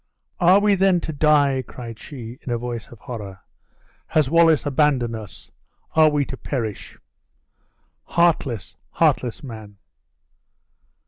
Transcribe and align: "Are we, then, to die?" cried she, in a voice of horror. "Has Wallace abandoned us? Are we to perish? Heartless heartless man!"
"Are 0.39 0.57
we, 0.59 0.73
then, 0.73 0.99
to 1.01 1.13
die?" 1.13 1.63
cried 1.67 1.99
she, 1.99 2.39
in 2.41 2.51
a 2.51 2.57
voice 2.57 2.87
of 2.87 2.97
horror. 3.01 3.39
"Has 4.07 4.31
Wallace 4.31 4.65
abandoned 4.65 5.15
us? 5.15 5.51
Are 5.95 6.09
we 6.09 6.25
to 6.25 6.37
perish? 6.37 6.97
Heartless 8.05 8.75
heartless 8.93 9.43
man!" 9.43 9.77